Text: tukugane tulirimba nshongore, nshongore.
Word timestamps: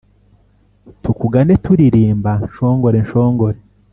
tukugane 1.03 1.53
tulirimba 1.63 2.31
nshongore, 2.47 2.97
nshongore. 3.05 3.57